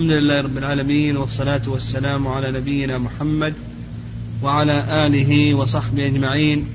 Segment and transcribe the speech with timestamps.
[0.00, 3.54] الحمد لله رب العالمين والصلاة والسلام على نبينا محمد
[4.42, 6.66] وعلى آله وصحبه أجمعين.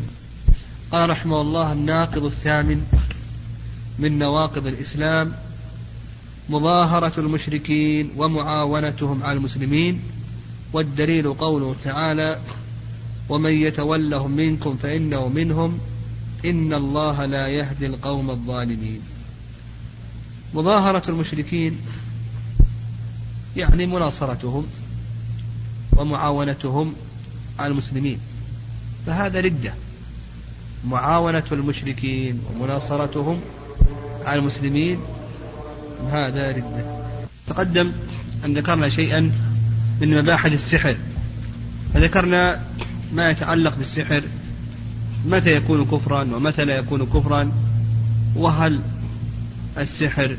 [0.92, 2.82] قال رحمه الله الناقض الثامن
[4.00, 5.34] من نواقض الإسلام
[6.50, 10.00] مظاهرة المشركين ومعاونتهم على المسلمين
[10.74, 12.40] والدليل قوله تعالى
[13.30, 15.80] ومن يتولهم منكم فإنه منهم
[16.46, 19.02] إن الله لا يهدي القوم الظالمين.
[20.54, 21.78] مظاهرة المشركين
[23.58, 24.66] يعني مناصرتهم
[25.98, 26.94] ومعاونتهم
[27.60, 28.20] على المسلمين.
[29.06, 29.74] فهذا ردة.
[30.88, 33.40] معاونة المشركين ومناصرتهم
[34.26, 35.00] على المسلمين
[36.12, 36.86] هذا ردة.
[37.48, 37.92] تقدم
[38.46, 39.32] أن ذكرنا شيئا
[40.02, 40.98] من مباحث السحر.
[41.94, 42.62] فذكرنا
[43.14, 44.24] ما يتعلق بالسحر
[45.26, 47.52] متى يكون كفرا ومتى لا يكون كفرا
[48.36, 48.82] وهل
[49.78, 50.38] السحر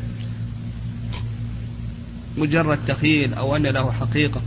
[2.37, 4.41] مجرد تخيل أو أن له حقيقة.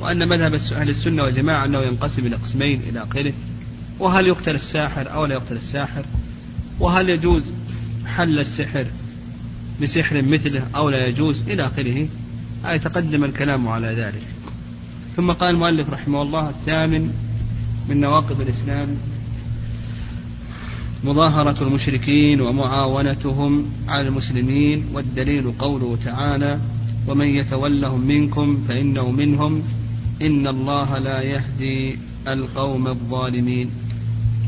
[0.00, 3.32] وأن مذهب أهل السنة والجماعة أنه ينقسم إلى قسمين إلى آخره.
[3.98, 6.04] وهل يقتل الساحر أو لا يقتل الساحر؟
[6.80, 7.42] وهل يجوز
[8.06, 8.86] حل السحر
[9.82, 12.08] بسحر مثله أو لا يجوز؟ إلى آخره.
[12.66, 14.22] أي تقدم الكلام على ذلك.
[15.16, 17.14] ثم قال المؤلف رحمه الله الثامن
[17.88, 18.88] من نواقض الإسلام
[21.04, 26.58] مظاهرة المشركين ومعاونتهم على المسلمين والدليل قوله تعالى
[27.08, 29.62] ومن يتولهم منكم فإنه منهم
[30.22, 33.70] إن الله لا يهدي القوم الظالمين.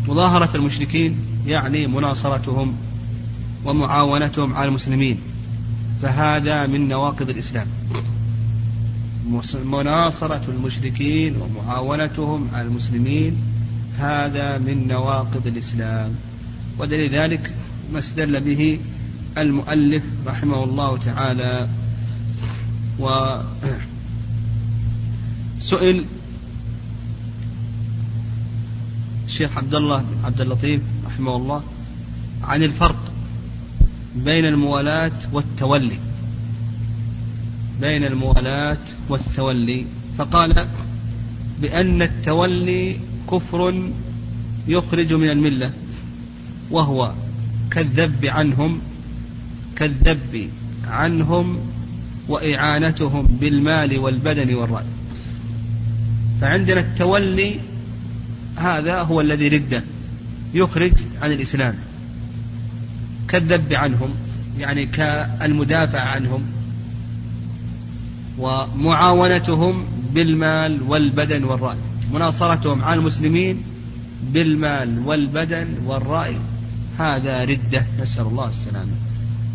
[0.08, 2.74] مظاهرة المشركين يعني مناصرتهم
[3.64, 5.18] ومعاونتهم على المسلمين
[6.02, 7.66] فهذا من نواقض الإسلام.
[9.64, 13.36] مناصرة المشركين ومعاونتهم على المسلمين
[13.98, 16.29] هذا من نواقض الإسلام.
[16.80, 17.54] ودليل ذلك
[17.92, 18.78] ما استدل به
[19.38, 21.68] المؤلف رحمه الله تعالى.
[22.98, 23.44] وسئل
[29.26, 31.62] الشيخ عبد الله بن عبد اللطيف رحمه الله
[32.42, 33.12] عن الفرق
[34.16, 35.98] بين الموالاة والتولي.
[37.80, 39.86] بين الموالاة والتولي.
[40.18, 40.68] فقال
[41.60, 42.96] بأن التولي
[43.30, 43.90] كفر
[44.68, 45.70] يخرج من الملة.
[46.70, 47.12] وهو
[47.70, 48.80] كالذب عنهم
[49.76, 50.50] كالذب
[50.88, 51.58] عنهم
[52.28, 54.84] وإعانتهم بالمال والبدن والرأي.
[56.40, 57.54] فعندنا التولي
[58.56, 59.82] هذا هو الذي رده
[60.54, 60.92] يخرج
[61.22, 61.74] عن الإسلام.
[63.28, 64.10] كالذب عنهم
[64.58, 66.42] يعني كالمدافع عنهم
[68.38, 71.76] ومعاونتهم بالمال والبدن والرأي.
[72.12, 73.62] مناصرتهم على المسلمين
[74.32, 76.36] بالمال والبدن والرأي.
[77.00, 78.92] هذا ردة نسأل الله السلامة.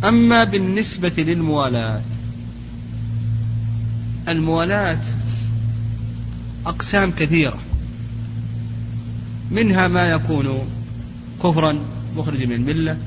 [0.04, 2.02] أما بالنسبة للموالاة
[4.28, 5.00] الموالاة
[6.66, 7.60] أقسام كثيرة.
[9.52, 10.60] منها ما يكون
[11.44, 11.76] كفرا
[12.18, 12.98] مخرج من الملة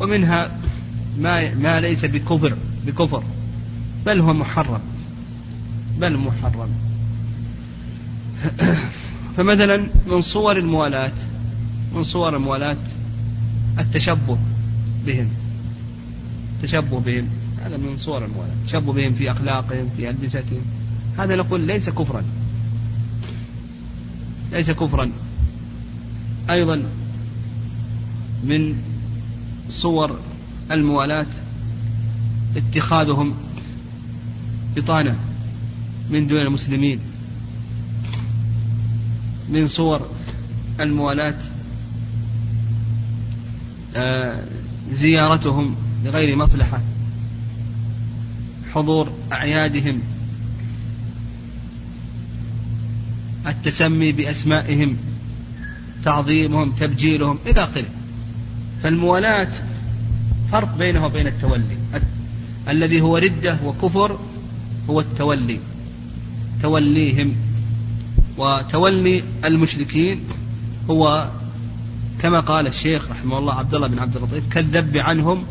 [0.00, 0.58] ومنها
[1.18, 2.56] ما ما ليس بكفر
[2.86, 3.22] بكفر.
[4.06, 4.80] بل هو محرم.
[6.00, 6.68] بل محرم.
[9.36, 11.12] فمثلا من صور الموالاة
[11.94, 12.76] من صور الموالاة
[13.78, 14.38] التشبه
[15.06, 15.28] بهم.
[16.56, 17.28] التشبه بهم.
[17.64, 18.54] هذا من صور الموالاة.
[18.62, 20.62] التشبه بهم في أخلاقهم في ألبستهم.
[21.18, 22.24] هذا نقول ليس كفرا.
[24.52, 25.10] ليس كفرا.
[26.50, 26.82] أيضا
[28.44, 28.76] من
[29.70, 30.18] صور
[30.70, 31.26] الموالاة
[32.56, 33.34] اتخاذهم
[34.76, 35.16] بطانة
[36.10, 36.98] من دون المسلمين.
[39.48, 40.08] من صور
[40.80, 41.34] الموالاة
[44.92, 46.80] زيارتهم لغير مصلحة
[48.74, 50.00] حضور أعيادهم
[53.46, 54.96] التسمي بأسمائهم
[56.04, 57.84] تعظيمهم تبجيلهم إلى آخره.
[58.82, 59.48] فالموالاة
[60.52, 61.76] فرق بينه وبين التولي.
[62.68, 64.18] الذي هو ردة وكفر
[64.90, 65.58] هو التولي.
[66.62, 67.34] توليهم.
[68.38, 70.20] وتولي المشركين
[70.90, 71.28] هو
[72.24, 75.44] كما قال الشيخ رحمه الله عبد الله بن عبد اللطيف كالذب عنهم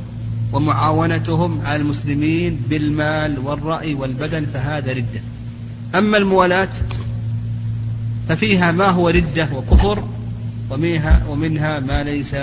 [0.54, 5.22] ومعاونتهم على المسلمين بالمال والرأي والبدن فهذا ردة.
[5.96, 6.70] أما الموالاة
[8.30, 10.04] ففيها ما هو ردة وكفر
[10.70, 12.36] ومنها, ومنها ما ليس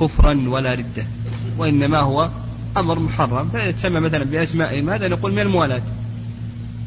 [0.00, 1.06] كفرا ولا ردة
[1.58, 2.30] وإنما هو
[2.78, 3.48] أمر محرم.
[3.48, 5.82] فيتسمى مثلا بأسمائهم هذا نقول من الموالاة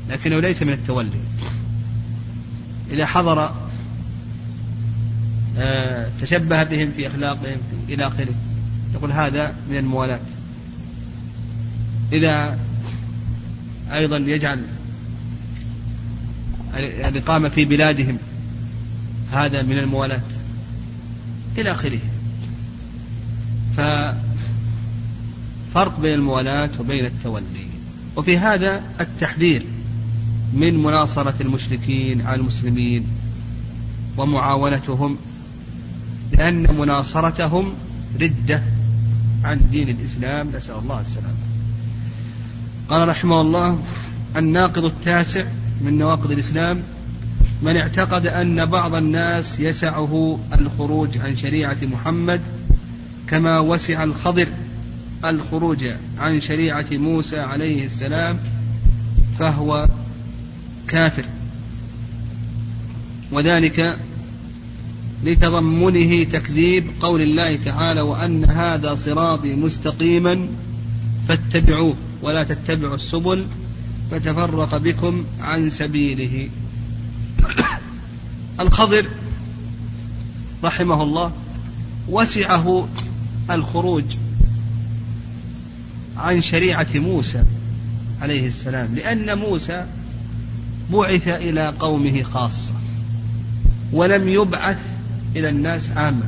[0.09, 1.09] لكنه ليس من التولي.
[2.91, 3.51] إذا حضر
[6.21, 7.57] تشبه بهم في أخلاقهم
[7.89, 8.33] إلى آخره.
[8.93, 10.19] يقول هذا من الموالاة
[12.13, 12.59] إذا
[13.93, 14.61] أيضا يجعل
[16.77, 18.17] الإقامة في بلادهم
[19.31, 20.21] هذا من الموالاة
[21.57, 21.99] إلى آخره.
[23.77, 24.15] ففرق
[25.99, 27.67] بين الموالاة وبين التولي.
[28.15, 29.65] وفي هذا التحذير
[30.53, 33.07] من مناصرة المشركين على المسلمين
[34.17, 35.17] ومعاونتهم
[36.37, 37.73] لأن مناصرتهم
[38.21, 38.61] ردة
[39.43, 40.47] عن دين الإسلام.
[40.55, 41.37] نسأل الله السلامة.
[42.89, 43.83] قال رحمه الله
[44.35, 45.43] الناقض التاسع
[45.81, 46.83] من نواقض الإسلام
[47.61, 52.41] من اعتقد أن بعض الناس يسعه الخروج عن شريعة محمد
[53.27, 54.47] كما وسع الخضر
[55.25, 55.85] الخروج
[56.19, 58.39] عن شريعة موسى عليه السلام
[59.39, 59.87] فهو
[60.87, 61.25] كافر.
[63.31, 63.99] وذلك
[65.23, 70.47] لتضمنه تكذيب قول الله تعالى وأن هذا صراطي مستقيما
[71.27, 73.45] فاتبعوه ولا تتبعوا السبل
[74.11, 76.49] فتفرق بكم عن سبيله.
[78.59, 79.05] الخضر
[80.63, 81.31] رحمه الله
[82.09, 82.87] وسعه
[83.51, 84.03] الخروج
[86.17, 87.43] عن شريعة موسى
[88.21, 89.85] عليه السلام لأن موسى
[90.93, 92.73] بعث إلى قومه خاصة
[93.93, 94.79] ولم يبعث
[95.35, 96.25] إلى الناس عامة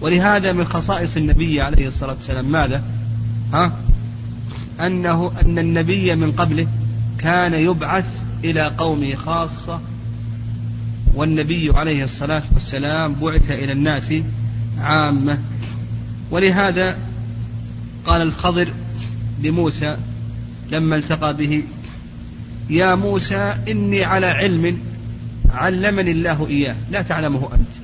[0.00, 2.82] ولهذا من خصائص النبي عليه الصلاة والسلام ماذا؟
[3.52, 3.72] ها؟
[4.80, 6.66] أنه أن النبي من قبله
[7.18, 8.04] كان يبعث
[8.44, 9.80] إلى قومه خاصة
[11.14, 14.14] والنبي عليه الصلاة والسلام بعث إلى الناس
[14.78, 15.38] عامة
[16.30, 16.98] ولهذا
[18.06, 18.68] قال الخضر
[19.42, 19.96] لموسى
[20.70, 21.62] لما التقى به
[22.70, 24.78] يا موسى إني على علم
[25.54, 27.79] علمني الله إياه لا تعلمه أنت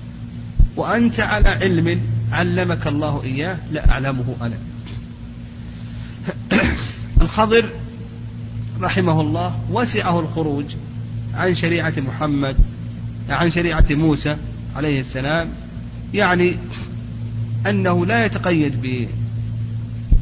[0.76, 2.00] وأنت على علم
[2.32, 4.58] علمك الله إياه لا أعلمه أنا.
[7.23, 7.69] الخضر
[8.81, 10.64] رحمه الله وسعه الخروج
[11.34, 12.56] عن شريعة محمد
[13.28, 14.37] عن شريعة موسى
[14.76, 15.49] عليه السلام.
[16.14, 16.56] يعني
[17.67, 19.02] أنه لا يتقيد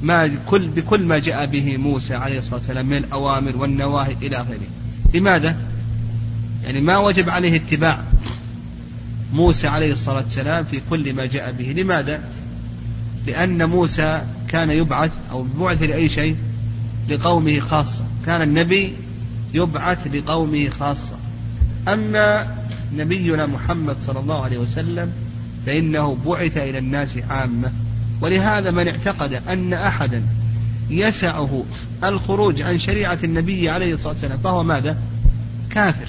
[0.03, 4.59] بما كل بكل ما جاء به موسى عليه الصلاة والسلام من الأوامر والنواهي إلى آخره.
[5.15, 5.57] لماذا؟
[6.65, 8.05] يعني ما وجب عليه اتباع.
[9.35, 11.73] موسى عليه الصلاة والسلام في كل ما جاء به.
[11.83, 12.21] لماذا؟
[13.27, 16.37] لأن موسى كان يبعث أو بعث لأي شيء؟
[17.09, 18.05] لقومه خاصة.
[18.27, 18.95] كان النبي
[19.55, 21.17] يبعث لقومه خاصة.
[21.89, 22.55] أما
[22.97, 25.13] نبينا محمد صلى الله عليه وسلم
[25.67, 27.73] فإنه بعث إلى الناس عامة.
[28.21, 30.23] ولهذا من اعتقد أن أحدا
[30.91, 31.65] يسعه
[32.05, 34.99] الخروج عن شريعة النبي عليه الصلاة والسلام فهو ماذا؟
[35.71, 36.09] كافر.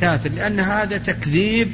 [0.00, 0.30] كافر.
[0.30, 1.68] لأن هذا تكذيب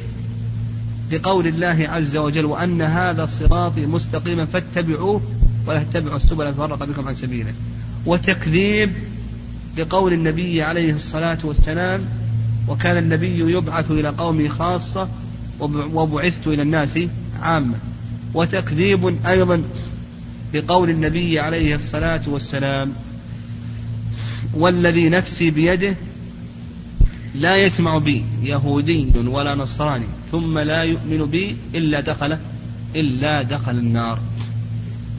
[1.15, 5.23] لقول الله عز وجل وأن هذا الصراط مستقيما فاتبعوه
[5.67, 7.53] ولا تتبعوا السبل ففرق بكم عن سبيله.
[8.07, 8.93] وتكذيب
[9.77, 12.01] لقول النبي عليه الصلاة والسلام
[12.69, 15.09] وكان النبي يبعث إلى قومه خاصة
[15.61, 16.99] وبعثت إلى الناس
[17.43, 17.75] عامة.
[18.35, 19.63] وتكذيب أيضا
[20.53, 22.93] بقول النبي عليه الصلاة والسلام
[24.55, 25.95] والذي نفسي بيده
[27.35, 30.07] لا يسمع بي يهودي ولا نصراني.
[30.35, 32.37] ثم لا يؤمن بي إلا دخل
[32.97, 34.19] إلا دخل النار.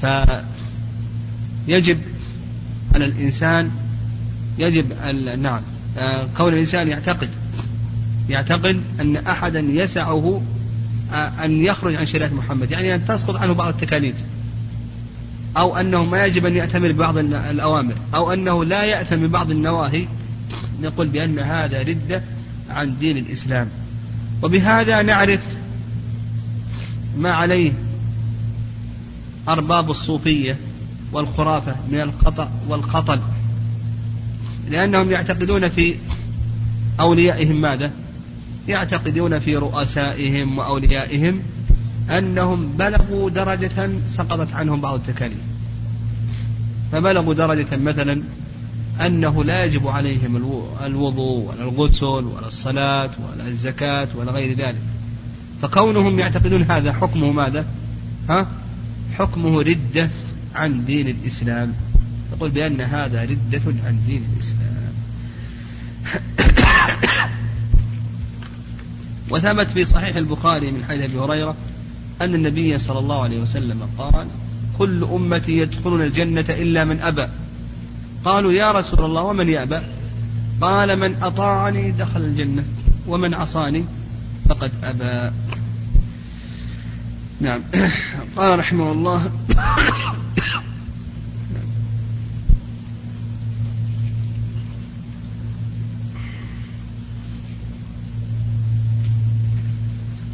[0.01, 1.97] فيجب
[2.95, 3.71] على الإنسان
[4.57, 4.85] يجب
[5.40, 5.61] نعم
[5.97, 7.30] آه، كون الإنسان يعتقد
[8.30, 10.42] يعتقد أن أحدا يسعه
[11.13, 14.16] آه، أن يخرج عن شريعة محمد يعني أن تسقط عنه بعض التكاليف.
[15.57, 20.07] أو أنه ما يجب أن يأتمر ببعض الأوامر أو أنه لا يأتم ببعض النواهي
[20.81, 22.21] نقول بأن هذا ردة
[22.69, 23.69] عن دين الإسلام.
[24.45, 25.40] وبهذا نعرف
[27.18, 27.71] ما عليه
[29.49, 30.57] أرباب الصوفية
[31.11, 33.19] والخرافة من الخطأ والخطل
[34.69, 35.95] لأنهم يعتقدون في
[36.99, 37.92] أوليائهم ماذا؟
[38.68, 41.40] يعتقدون في رؤسائهم وأوليائهم
[42.09, 45.40] أنهم بلغوا درجة سقطت عنهم بعض التكاليف
[46.92, 48.21] فبلغوا درجة مثلا
[49.02, 50.35] أنه لا يجب عليهم
[50.85, 54.81] الوضوء ولا الغسل ولا الصلاة ولا الزكاة ولا غير ذلك
[55.61, 57.66] فكونهم يعتقدون هذا حكمه ماذا؟
[58.30, 58.47] ها؟
[59.14, 60.09] حكمه ردة
[60.56, 61.73] عن دين الإسلام
[62.33, 64.75] يقول بأن هذا ردة عن دين الإسلام
[69.31, 71.56] وثبت في صحيح البخاري من حديث أبي هريرة
[72.21, 74.28] أن النبي صلى الله عليه وسلم قال
[74.78, 77.28] كل أمتي يدخلون الجنة إلا من أبى
[78.25, 79.79] قالوا يا رسول الله ومن يأبى؟
[80.61, 82.63] قال من أطاعني دخل الجنة
[83.07, 83.85] ومن عصاني
[84.49, 85.35] فقد أبى.
[87.41, 87.61] نعم.
[88.37, 89.31] قال رحمه الله.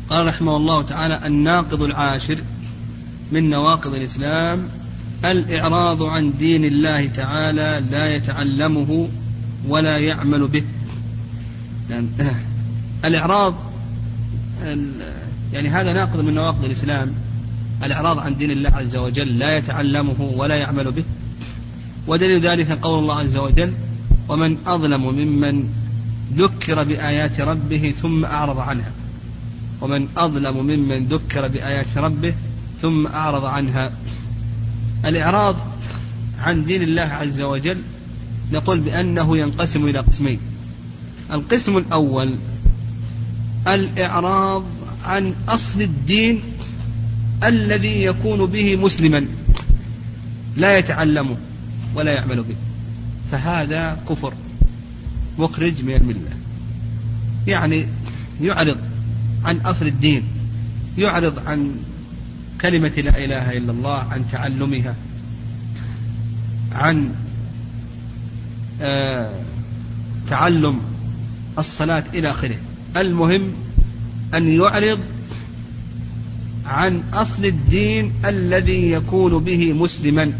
[0.09, 2.37] قال رحمه الله تعالى الناقض العاشر
[3.31, 4.80] من نواقض الإسلام
[5.25, 9.07] الإعراض عن دين الله تعالى لا يتعلمه
[9.67, 10.63] ولا يعمل به.
[11.89, 12.07] يعني
[13.05, 13.53] الإعراض
[15.53, 17.13] يعني هذا ناقض من نواقض الإسلام.
[17.83, 21.03] الإعراض عن دين الله عز وجل لا يتعلمه ولا يعمل به.
[22.07, 23.73] ودليل ذلك قول الله عز وجل
[24.29, 25.69] ومن أظلم ممن
[26.33, 28.91] ذكر بآيات ربه ثم أعرض عنها.
[29.81, 32.33] ومن أظلم ممن ذكر بآيات ربه
[32.81, 33.91] ثم أعرض عنها.
[35.05, 35.55] الإعراض
[36.39, 37.77] عن دين الله عز وجل
[38.51, 40.39] نقول بأنه ينقسم إلى قسمين.
[41.31, 42.35] القسم الأول
[43.67, 44.65] الإعراض
[45.05, 46.41] عن أصل الدين
[47.43, 49.25] الذي يكون به مسلما
[50.57, 51.37] لا يتعلمه
[51.95, 52.55] ولا يعمل به.
[53.31, 54.33] فهذا كفر
[55.39, 56.31] مخرج من الملة.
[57.47, 57.87] يعني
[58.41, 58.77] يعرض
[59.45, 60.23] عن أصل الدين
[60.97, 61.75] يعرض عن
[62.61, 64.95] كلمة لا إله إلا الله عن تعلمها
[66.71, 67.15] عن
[68.81, 69.31] آه
[70.29, 70.79] تعلم
[71.59, 72.57] الصلاة إلى آخره.
[72.97, 73.41] المهم
[74.33, 74.99] أن يعرض
[76.65, 80.33] عن أصل الدين الذي يكون به مسلما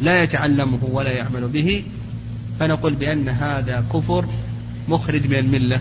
[0.00, 1.84] لا يتعلمه ولا يعمل به.
[2.60, 4.24] فنقول بأن هذا كفر
[4.88, 5.80] مخرج من الملة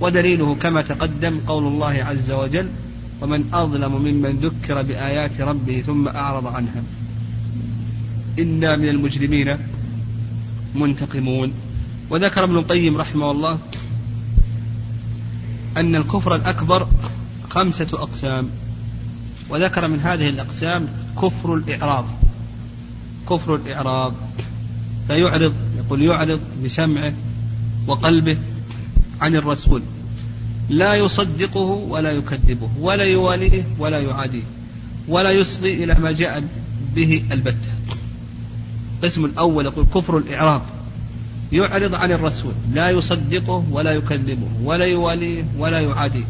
[0.00, 2.68] ودليله كما تقدم قول الله عز وجل
[3.22, 6.82] ومن أظلم ممن ذكر بآيات ربه ثم أعرض عنها.
[8.38, 9.56] إنا من المجرمين
[10.74, 11.52] منتقمون.
[12.10, 13.58] وذكر ابن القيم رحمه الله
[15.76, 16.88] أن الكفر الأكبر
[17.50, 18.48] خمسة أقسام.
[19.50, 20.88] وذكر من هذه الأقسام
[21.22, 22.04] كفر الإعراض.
[23.30, 24.14] كفر الإعراض.
[25.06, 27.12] فيعرض يقول يعرض بسمعه
[27.86, 28.38] وقلبه
[29.20, 29.82] عن الرسول.
[30.68, 34.42] لا يصدقه ولا يكذبه ولا يواليه ولا يعاديه
[35.08, 36.44] ولا يصغي إلى ما جاء
[36.94, 37.72] به البتة.
[39.02, 40.62] القسم الأول يقول كفر الإعراض
[41.52, 46.24] يعرض عن الرسول لا يصدقه ولا يكذبه ولا يواليه ولا يعاديه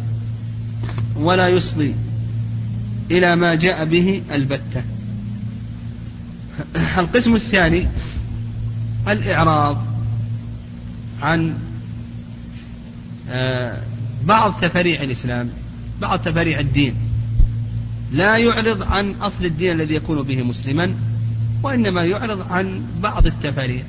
[1.17, 1.95] ولا يصغي
[3.11, 4.83] إلى ما جاء به البتة.
[6.99, 7.89] القسم الثاني
[9.09, 9.85] الإعراض
[11.23, 11.55] عن
[13.31, 13.79] آه،
[14.25, 15.51] بعض تفريع الإسلام
[16.01, 16.95] بعض تفريع الدين.
[18.13, 20.95] لا يعرض عن أصل الدين الذي يكون به مسلما
[21.63, 23.83] وإنما يعرض عن بعض التفريع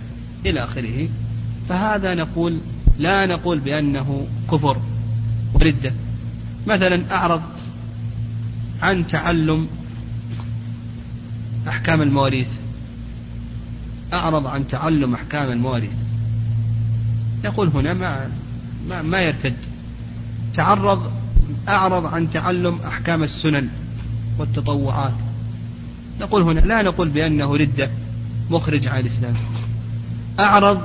[0.45, 1.07] إلى آخره.
[1.69, 2.57] فهذا نقول
[2.99, 4.77] لا نقول بأنه كفر
[5.53, 5.93] وردة.
[6.67, 7.41] مثلا أعرض
[8.81, 9.67] عن تعلم
[11.67, 12.47] أحكام المواريث.
[14.13, 15.91] أعرض عن تعلم أحكام المواريث.
[17.43, 18.29] يقول هنا ما
[18.89, 19.72] ما, ما يرتد.
[20.55, 21.11] تعرض
[21.67, 23.69] أعرض عن تعلم أحكام السنن
[24.39, 25.13] والتطوعات.
[26.21, 27.89] نقول هنا لا نقول بأنه ردة
[28.49, 29.35] مخرج عن الإسلام.
[30.39, 30.81] أعرض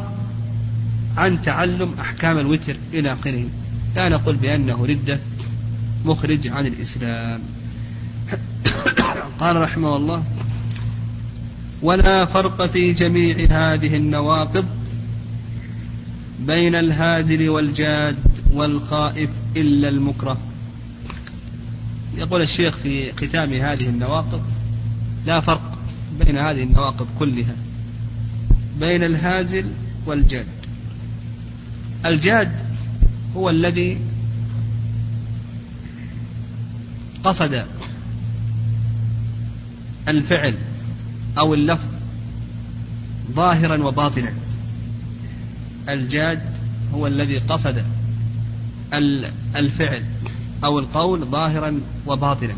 [1.16, 3.44] عن تعلم أحكام الوتر إلى آخره.
[3.96, 5.18] لا نقول بأنه ردة
[6.04, 7.40] مخرج عن الإسلام.
[9.40, 10.22] قال رحمه الله
[11.82, 14.64] ولا فرق في جميع هذه النواقض
[16.46, 18.16] بين الهازل والجاد
[18.52, 19.30] والخائف.
[19.60, 20.38] إلا المكره.
[22.16, 24.42] يقول الشيخ في ختام هذه النواقض
[25.26, 25.78] لا فرق
[26.20, 27.54] بين هذه النواقض كلها
[28.80, 29.64] بين الهازل
[30.06, 30.46] والجاد.
[32.06, 32.52] الجاد
[33.36, 33.98] هو الذي
[37.24, 37.64] قصد
[40.08, 40.54] الفعل
[41.38, 41.84] أو اللفظ
[43.32, 44.32] ظاهرا وباطنا.
[45.88, 46.40] الجاد
[46.94, 47.84] هو الذي قصد
[49.56, 50.02] الفعل
[50.64, 52.54] أو القول ظاهرا وباطنا.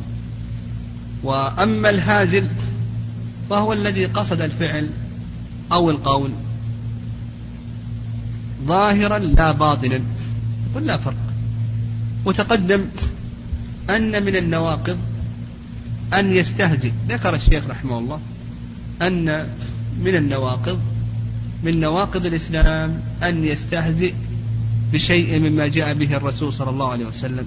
[1.22, 2.48] وأما الهازل
[3.50, 4.88] فهو الذي قصد الفعل
[5.72, 6.30] أو القول
[8.64, 10.00] ظاهرا لا باطنا.
[10.70, 11.16] يقول لا فرق.
[12.24, 12.84] وتقدم
[13.90, 14.98] أن من النواقض
[16.14, 16.92] أن يستهزئ.
[17.08, 18.20] ذكر الشيخ رحمه الله
[19.02, 19.46] أن
[20.00, 20.80] من النواقض
[21.62, 24.14] من نواقض الإسلام أن يستهزئ
[24.92, 27.46] بشيء مما جاء به الرسول صلى الله عليه وسلم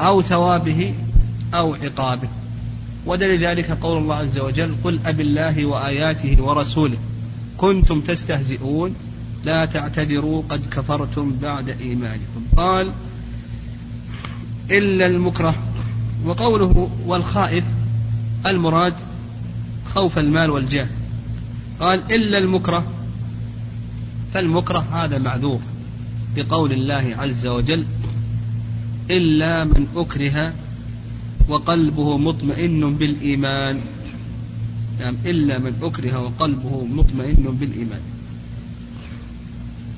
[0.00, 0.94] أو ثوابه
[1.54, 2.28] أو عقابه.
[3.06, 6.96] ودليل ذلك قول الله عز وجل قل أب الله وآياته ورسوله
[7.58, 8.94] كنتم تستهزئون
[9.44, 12.44] لا تعتذروا قد كفرتم بعد إيمانكم.
[12.56, 12.90] قال
[14.70, 15.54] إلا المكره.
[16.24, 17.64] وقوله والخائف
[18.46, 18.94] المراد
[19.94, 20.86] خوف المال والجاه.
[21.80, 22.84] قال إلا المكره.
[24.34, 25.60] فالمكره هذا معذور.
[26.36, 27.84] بقول الله عز وجل
[29.10, 30.52] إلا من أكره
[31.48, 33.80] وقلبه مطمئن بالإيمان.
[35.00, 38.00] نعم إلا من أكره وقلبه مطمئن بالإيمان.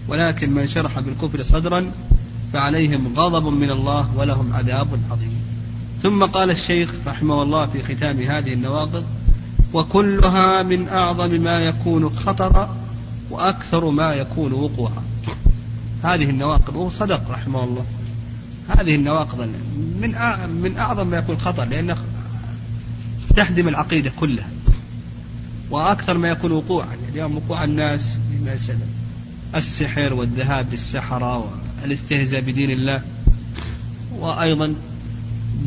[0.09, 1.90] ولكن من شرح بالكفر صدرا
[2.52, 5.40] فعليهم غضب من الله ولهم عذاب عظيم.
[6.02, 9.05] ثم قال الشيخ رحمه الله في ختام هذه النواقض
[9.73, 12.76] وكلها من أعظم ما يكون خطرا
[13.31, 15.02] وأكثر ما يكون وقوعا.
[16.05, 17.85] هذه النواقض وهو صدق رحمه الله.
[18.69, 19.49] هذه النواقض
[20.00, 20.15] من
[20.62, 21.97] من أعظم ما يكون خطر لأن
[23.37, 24.49] تهدم العقيدة كلها.
[25.71, 28.87] وأكثر ما يكون وقوعا اليوم وقوع الناس مسألة
[29.55, 33.03] السحر والذهاب بالسحرة والاستهزاء بدين الله.
[34.19, 34.75] وأيضا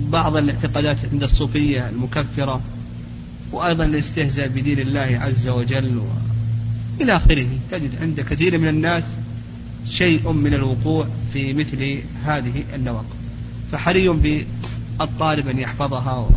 [0.10, 2.62] بعض الاعتقادات عند الصوفية المكفرة.
[3.52, 6.08] وأيضا الاستهزاء بدين الله عز وجل و...
[7.02, 7.48] إلى آخره.
[7.72, 9.04] تجد عند كثير من الناس
[9.90, 13.16] شيء من الوقوع في مثل هذه النواقض.
[13.72, 16.30] فحري بالطالب أن يحفظها.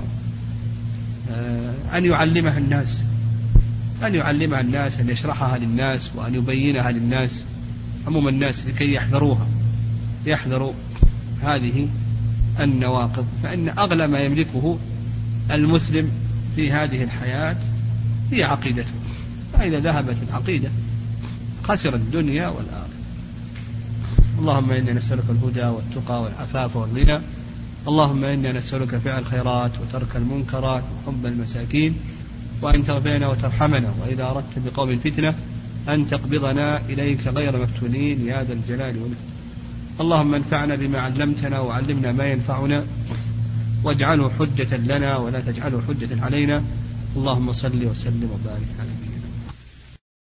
[1.30, 3.00] آه، أن يعلمها الناس
[4.06, 7.44] أن يعلمها الناس أن يشرحها للناس وأن يبينها للناس.
[8.06, 9.46] عموم الناس لكي يحذروها
[10.26, 10.72] يحذروا
[11.42, 11.88] هذه
[12.60, 13.26] النواقض.
[13.42, 14.78] فإن أغلى ما يملكه
[15.50, 16.10] المسلم
[16.56, 17.56] في هذه الحياة
[18.32, 18.92] هي عقيدته.
[19.52, 20.70] فإذا ذهبت العقيدة
[21.64, 23.01] خسر الدنيا والآخرة.
[24.38, 27.20] اللهم إنا نسألك الهدى والتقى والعفاف والغنى.
[27.88, 31.94] اللهم إنا نسألك فعل الخيرات وترك المنكرات وحب المساكين.
[32.62, 35.34] وأن تغفرنا وترحمنا وإذا أردت بقوم فتنة
[35.88, 39.32] أن تقبضنا إليك غير مفتونين يا ذا الجلال والإكرام.
[40.00, 42.84] اللهم انفعنا بما علمتنا وعلمنا ما ينفعنا.
[43.84, 46.62] واجعله حجة لنا ولا تجعله حجة علينا.
[47.16, 49.11] اللهم صل وسلم وبارك على نبينا